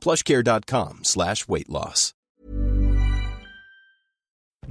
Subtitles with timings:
[0.00, 2.14] plushcare.com slash weight loss.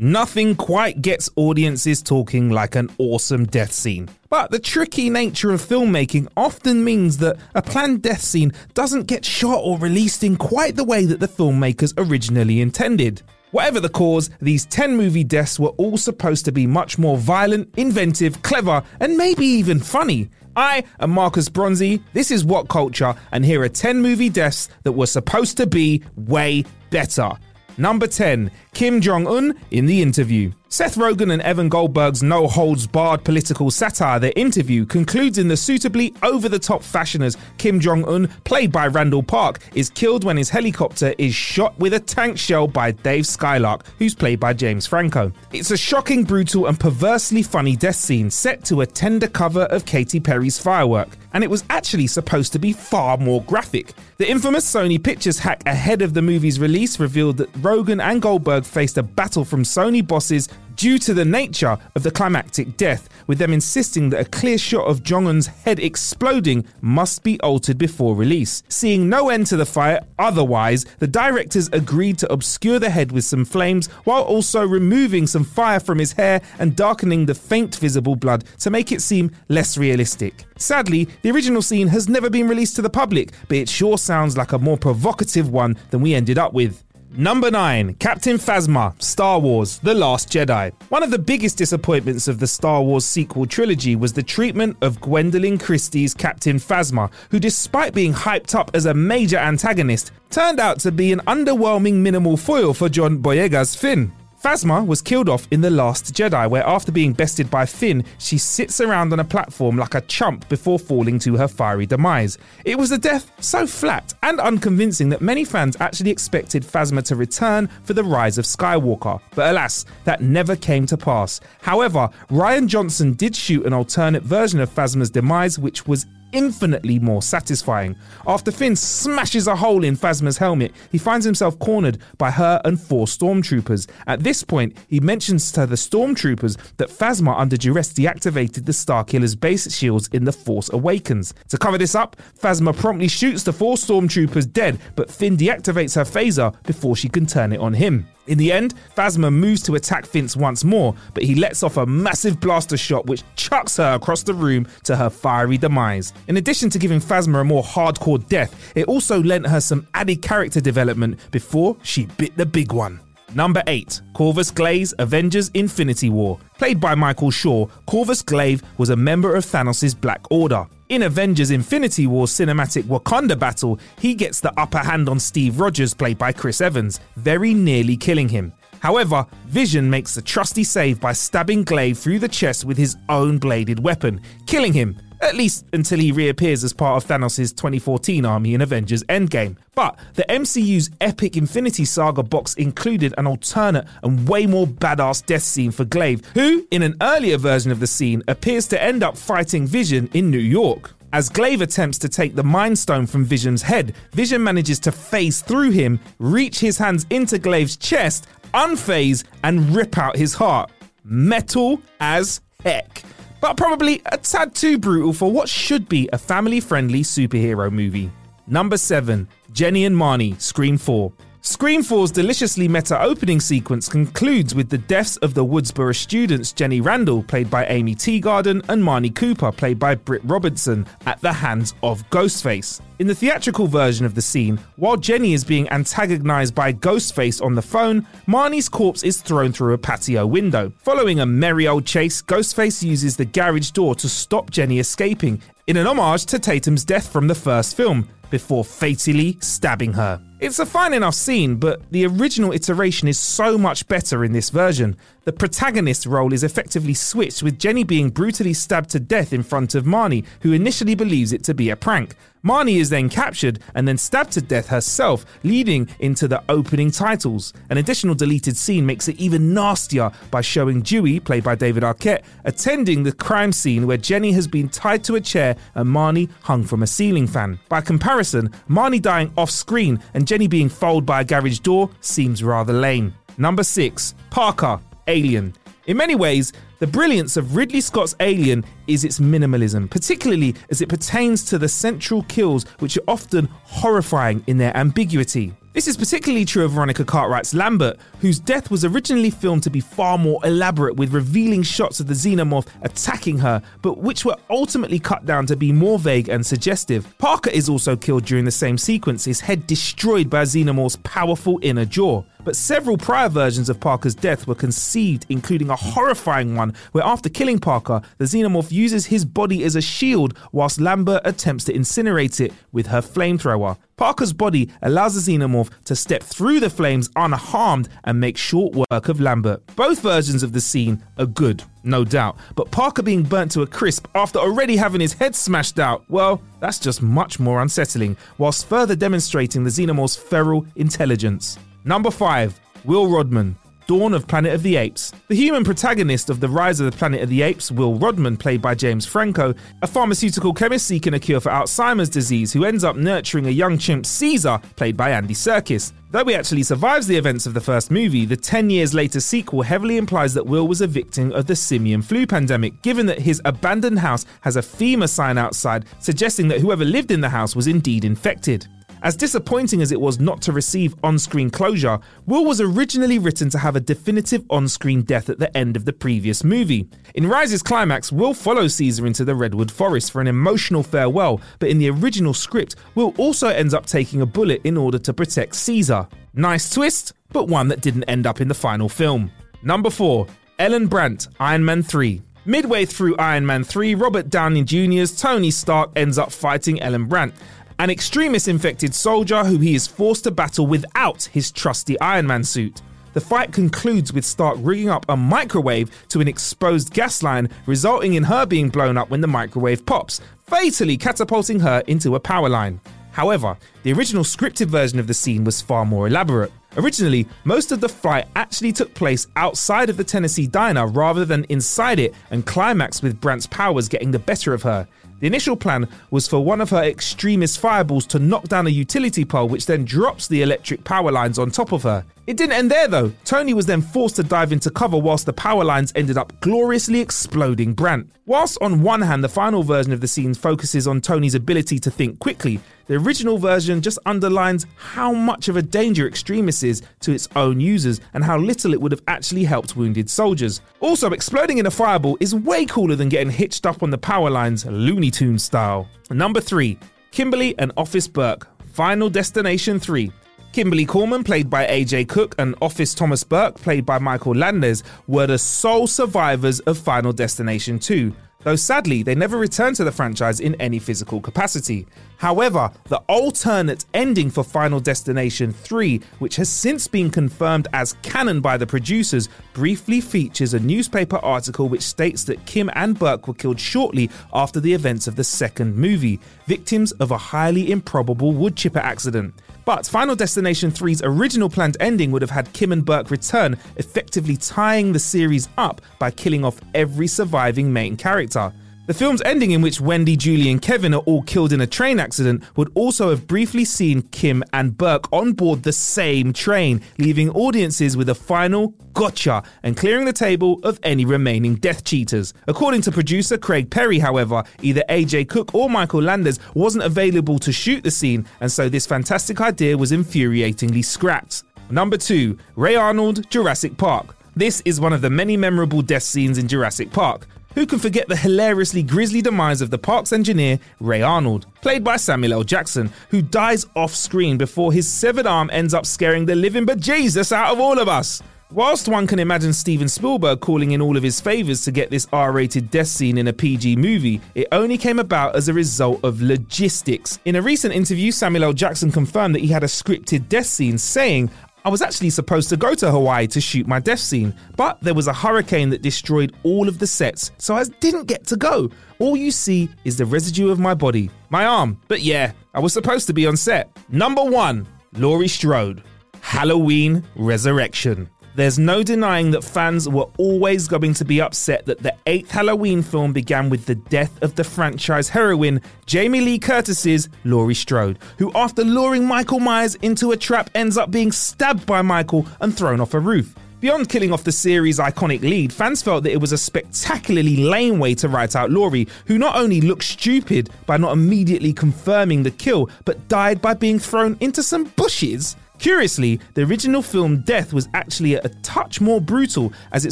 [0.01, 4.07] Nothing quite gets audiences talking like an awesome death scene.
[4.29, 9.25] But the tricky nature of filmmaking often means that a planned death scene doesn't get
[9.25, 13.23] shot or released in quite the way that the filmmakers originally intended.
[13.51, 17.73] Whatever the cause, these 10 movie deaths were all supposed to be much more violent,
[17.77, 20.29] inventive, clever, and maybe even funny.
[20.55, 24.91] I am Marcus Bronzy, this is What Culture, and here are 10 movie deaths that
[24.91, 27.31] were supposed to be way better.
[27.79, 30.51] Number 10, Kim Jong un in the interview.
[30.71, 35.57] Seth Rogen and Evan Goldberg's no holds barred political satire, their interview, concludes in the
[35.57, 40.23] suitably over the top fashion as Kim Jong un, played by Randall Park, is killed
[40.23, 44.53] when his helicopter is shot with a tank shell by Dave Skylark, who's played by
[44.53, 45.31] James Franco.
[45.51, 49.87] It's a shocking, brutal, and perversely funny death scene set to a tender cover of
[49.87, 53.93] Katy Perry's Firework, and it was actually supposed to be far more graphic.
[54.17, 58.65] The infamous Sony Pictures hack ahead of the movie's release revealed that Rogen and Goldberg
[58.65, 63.37] faced a battle from Sony bosses due to the nature of the climactic death, with
[63.37, 68.15] them insisting that a clear shot of Jong un's head exploding must be altered before
[68.15, 68.63] release.
[68.69, 73.25] Seeing no end to the fire otherwise, the directors agreed to obscure the head with
[73.25, 78.15] some flames while also removing some fire from his hair and darkening the faint visible
[78.15, 80.45] blood to make it seem less realistic.
[80.57, 84.37] Sadly, the original scene has never been released to the public, but it sure sounds
[84.37, 86.83] like a more provocative one than we ended up with.
[87.17, 90.71] Number 9, Captain Phasma, Star Wars The Last Jedi.
[90.89, 95.01] One of the biggest disappointments of the Star Wars sequel trilogy was the treatment of
[95.01, 100.79] Gwendoline Christie's Captain Phasma, who, despite being hyped up as a major antagonist, turned out
[100.81, 104.11] to be an underwhelming minimal foil for John Boyega's Finn.
[104.41, 108.37] Phasma was killed off in The Last Jedi, where after being bested by Finn, she
[108.37, 112.37] sits around on a platform like a chump before falling to her fiery demise.
[112.63, 117.17] It was a death so flat and unconvincing that many fans actually expected Phasma to
[117.17, 121.41] return for the rise of Skywalker, but alas, that never came to pass.
[121.61, 127.21] However, Rian Johnson did shoot an alternate version of Phasma's demise, which was infinitely more
[127.21, 127.95] satisfying.
[128.27, 132.79] After Finn smashes a hole in Phasma's helmet, he finds himself cornered by her and
[132.79, 133.89] four stormtroopers.
[134.07, 139.35] At this point, he mentions to the stormtroopers that Phasma, under duress, deactivated the Starkiller's
[139.35, 141.33] base shields in The Force Awakens.
[141.49, 146.03] To cover this up, Phasma promptly shoots the four stormtroopers dead, but Finn deactivates her
[146.03, 148.07] phaser before she can turn it on him.
[148.29, 151.85] In the end, Phasma moves to attack Vince once more, but he lets off a
[151.87, 156.13] massive blaster shot which chucks her across the room to her fiery demise.
[156.27, 160.21] In addition to giving Phasma a more hardcore death, it also lent her some added
[160.21, 162.99] character development before she bit the big one.
[163.33, 166.39] Number 8, Corvus Glaive Avengers Infinity War.
[166.59, 170.67] Played by Michael Shaw, Corvus Glaive was a member of Thanos' Black Order.
[170.89, 175.93] In Avengers Infinity War's cinematic Wakanda battle, he gets the upper hand on Steve Rogers,
[175.93, 178.51] played by Chris Evans, very nearly killing him.
[178.79, 183.37] However, Vision makes the trusty save by stabbing Glaive through the chest with his own
[183.37, 188.53] bladed weapon, killing him at least until he reappears as part of Thanos' 2014 army
[188.53, 189.57] in Avengers Endgame.
[189.75, 195.43] But the MCU's epic Infinity Saga box included an alternate and way more badass death
[195.43, 199.17] scene for Glaive, who, in an earlier version of the scene, appears to end up
[199.17, 200.91] fighting Vision in New York.
[201.11, 205.41] As Glaive attempts to take the Mind Stone from Vision's head, Vision manages to phase
[205.41, 210.71] through him, reach his hands into Glaive's chest, unphase, and rip out his heart.
[211.03, 213.03] Metal as heck
[213.41, 218.11] but probably a tad too brutal for what should be a family friendly superhero movie.
[218.47, 221.11] Number 7 Jenny and Marnie, Scream 4.
[221.41, 226.81] Scream 4's deliciously meta opening sequence concludes with the deaths of the Woodsboro students Jenny
[226.81, 231.75] Randall, played by Aimee Teegarden, and Marnie Cooper, played by Britt Robertson, at the hands
[231.81, 232.81] of Ghostface.
[232.99, 237.55] In the theatrical version of the scene, while Jenny is being antagonized by Ghostface on
[237.55, 240.73] the phone, Marnie's corpse is thrown through a patio window.
[240.79, 245.77] Following a merry old chase, Ghostface uses the garage door to stop Jenny escaping, in
[245.77, 250.21] an homage to Tatum's death from the first film, before fatally stabbing her.
[250.39, 254.51] It's a fine enough scene, but the original iteration is so much better in this
[254.51, 254.95] version.
[255.25, 259.75] The protagonist role is effectively switched, with Jenny being brutally stabbed to death in front
[259.75, 262.15] of Marnie, who initially believes it to be a prank.
[262.43, 267.53] Marnie is then captured and then stabbed to death herself, leading into the opening titles.
[267.69, 272.23] An additional deleted scene makes it even nastier by showing Dewey, played by David Arquette,
[272.45, 276.63] attending the crime scene where Jenny has been tied to a chair and Marnie hung
[276.63, 277.59] from a ceiling fan.
[277.67, 282.43] By comparison, Marnie dying off screen and Jenny being fouled by a garage door seems
[282.43, 283.15] rather lame.
[283.39, 284.13] Number 6.
[284.29, 285.55] Parker, Alien.
[285.87, 290.87] In many ways, the brilliance of Ridley Scott's Alien is its minimalism, particularly as it
[290.87, 295.51] pertains to the central kills, which are often horrifying in their ambiguity.
[295.71, 299.79] This is particularly true of Veronica Cartwright's Lambert, whose death was originally filmed to be
[299.79, 304.97] far more elaborate with revealing shots of the xenomorph attacking her, but which were ultimately
[304.97, 307.15] cut down to be more vague and suggestive.
[307.19, 311.59] Parker is also killed during the same sequence, his head destroyed by a xenomorph's powerful
[311.61, 312.23] inner jaw.
[312.45, 317.27] But several prior versions of Parker's death were conceived, including a horrifying one where after
[317.27, 322.39] killing Parker, the xenomorph uses his body as a shield whilst Lambert attempts to incinerate
[322.39, 323.77] it with her flamethrower.
[323.97, 329.09] Parker's body allows the xenomorph to step through the flames unharmed and make short work
[329.09, 329.61] of Lambert.
[329.75, 333.67] Both versions of the scene are good, no doubt, but Parker being burnt to a
[333.67, 338.67] crisp after already having his head smashed out, well, that's just much more unsettling, whilst
[338.67, 341.59] further demonstrating the xenomorph's feral intelligence.
[341.85, 342.59] Number 5.
[342.83, 343.55] Will Rodman.
[343.87, 345.13] Dawn of Planet of the Apes.
[345.29, 348.61] The human protagonist of The Rise of the Planet of the Apes, Will Rodman, played
[348.61, 352.97] by James Franco, a pharmaceutical chemist seeking a cure for Alzheimer's disease who ends up
[352.97, 355.91] nurturing a young chimp, Caesar, played by Andy Serkis.
[356.11, 359.63] Though he actually survives the events of the first movie, the 10 years later sequel
[359.63, 363.41] heavily implies that Will was a victim of the simian flu pandemic, given that his
[363.43, 367.65] abandoned house has a FEMA sign outside suggesting that whoever lived in the house was
[367.65, 368.67] indeed infected.
[369.01, 373.49] As disappointing as it was not to receive on screen closure, Will was originally written
[373.51, 376.89] to have a definitive on screen death at the end of the previous movie.
[377.15, 381.69] In Rise's climax, Will follows Caesar into the Redwood Forest for an emotional farewell, but
[381.69, 385.55] in the original script, Will also ends up taking a bullet in order to protect
[385.55, 386.05] Caesar.
[386.33, 389.31] Nice twist, but one that didn't end up in the final film.
[389.63, 390.27] Number 4.
[390.59, 392.21] Ellen Brandt, Iron Man 3.
[392.45, 397.33] Midway through Iron Man 3, Robert Downey Jr.'s Tony Stark ends up fighting Ellen Brandt
[397.79, 402.43] an Extremis infected soldier who he is forced to battle without his trusty Iron Man
[402.43, 402.81] suit.
[403.13, 408.15] The fight concludes with Stark rigging up a microwave to an exposed gas line, resulting
[408.15, 412.49] in her being blown up when the microwave pops, fatally catapulting her into a power
[412.49, 412.81] line.
[413.11, 416.51] However, the original scripted version of the scene was far more elaborate.
[416.75, 421.45] Originally, most of the fight actually took place outside of the Tennessee diner rather than
[421.45, 424.85] inside it and climaxed with Brandt's powers getting the better of her.
[425.19, 429.25] The initial plan was for one of her Extremis fireballs to knock down a utility
[429.25, 432.05] pole, which then drops the electric power lines on top of her.
[432.29, 433.11] It didn't end there though.
[433.25, 436.99] Tony was then forced to dive into cover whilst the power lines ended up gloriously
[436.99, 438.11] exploding Brandt.
[438.27, 441.89] Whilst on one hand, the final version of the scene focuses on Tony's ability to
[441.89, 447.11] think quickly, the original version just underlines how much of a danger Extremis is to
[447.11, 450.61] its own users and how little it would have actually helped wounded soldiers.
[450.81, 454.29] Also, exploding in a fireball is way cooler than getting hitched up on the power
[454.29, 455.89] lines, Looney Tunes style.
[456.11, 456.77] Number 3.
[457.09, 460.11] Kimberly and Office Burke, Final Destination 3.
[460.51, 465.27] Kimberly Coleman, played by AJ Cook, and Office Thomas Burke, played by Michael Landes, were
[465.27, 468.13] the sole survivors of Final Destination 2
[468.43, 471.85] though sadly they never returned to the franchise in any physical capacity.
[472.17, 478.41] However, the alternate ending for Final Destination 3, which has since been confirmed as canon
[478.41, 483.33] by the producers, briefly features a newspaper article which states that Kim and Burke were
[483.33, 488.55] killed shortly after the events of the second movie, victims of a highly improbable wood
[488.55, 489.33] chipper accident.
[489.69, 494.35] But Final Destination 3's original planned ending would have had Kim and Burke return, effectively
[494.35, 498.51] tying the series up by killing off every surviving main character.
[498.89, 501.99] The film's ending, in which Wendy, Julie, and Kevin are all killed in a train
[501.99, 507.29] accident, would also have briefly seen Kim and Burke on board the same train, leaving
[507.29, 512.33] audiences with a final gotcha and clearing the table of any remaining death cheaters.
[512.47, 517.51] According to producer Craig Perry, however, either AJ Cook or Michael Landes wasn't available to
[517.51, 521.43] shoot the scene, and so this fantastic idea was infuriatingly scrapped.
[521.69, 524.15] Number 2 Ray Arnold, Jurassic Park.
[524.35, 527.27] This is one of the many memorable death scenes in Jurassic Park.
[527.55, 531.97] Who can forget the hilariously grisly demise of the park's engineer, Ray Arnold, played by
[531.97, 532.43] Samuel L.
[532.43, 537.31] Jackson, who dies off screen before his severed arm ends up scaring the living bejesus
[537.31, 538.21] out of all of us?
[538.51, 542.07] Whilst one can imagine Steven Spielberg calling in all of his favours to get this
[542.11, 546.03] R rated death scene in a PG movie, it only came about as a result
[546.03, 547.19] of logistics.
[547.25, 548.53] In a recent interview, Samuel L.
[548.53, 551.29] Jackson confirmed that he had a scripted death scene, saying,
[551.65, 554.93] I was actually supposed to go to Hawaii to shoot my death scene, but there
[554.93, 558.69] was a hurricane that destroyed all of the sets, so I didn't get to go.
[558.99, 561.79] All you see is the residue of my body, my arm.
[561.89, 563.77] But yeah, I was supposed to be on set.
[563.89, 565.83] Number one, Laurie Strode,
[566.21, 568.09] Halloween Resurrection.
[568.35, 572.81] There's no denying that fans were always going to be upset that the eighth Halloween
[572.81, 578.31] film began with the death of the franchise heroine, Jamie Lee Curtis's Laurie Strode, who,
[578.35, 582.79] after luring Michael Myers into a trap, ends up being stabbed by Michael and thrown
[582.79, 583.35] off a roof.
[583.61, 587.77] Beyond killing off the series' iconic lead, fans felt that it was a spectacularly lame
[587.77, 592.31] way to write out Laurie, who not only looked stupid by not immediately confirming the
[592.31, 595.35] kill, but died by being thrown into some bushes.
[595.59, 599.91] Curiously, the original film Death was actually a touch more brutal as it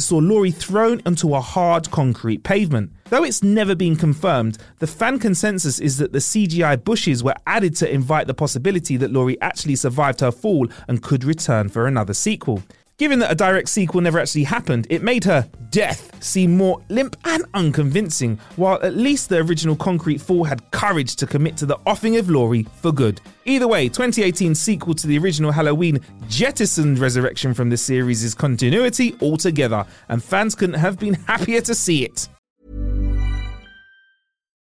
[0.00, 2.90] saw Laurie thrown onto a hard concrete pavement.
[3.10, 7.76] Though it's never been confirmed, the fan consensus is that the CGI bushes were added
[7.76, 12.14] to invite the possibility that Laurie actually survived her fall and could return for another
[12.14, 12.62] sequel.
[12.98, 17.16] Given that a direct sequel never actually happened, it made her death seem more limp
[17.24, 21.78] and unconvincing, while at least the original Concrete Fall had courage to commit to the
[21.86, 23.20] offing of Laurie for good.
[23.44, 29.86] Either way, 2018's sequel to the original Halloween jettisoned Resurrection from the series' continuity altogether,
[30.08, 32.28] and fans couldn't have been happier to see it.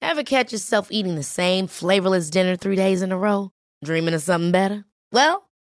[0.03, 3.49] Ever catch yourself eating the same flavorless dinner three days in a row?
[3.83, 4.85] Dreaming of something better?
[5.11, 5.49] Well,